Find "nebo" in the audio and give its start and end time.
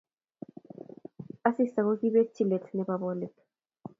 2.75-2.95